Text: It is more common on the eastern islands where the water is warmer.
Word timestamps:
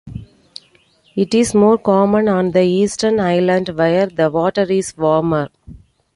It 1.15 1.35
is 1.35 1.53
more 1.53 1.77
common 1.77 2.27
on 2.27 2.49
the 2.53 2.63
eastern 2.63 3.19
islands 3.19 3.69
where 3.69 4.07
the 4.07 4.31
water 4.31 4.63
is 4.63 4.97
warmer. 4.97 5.49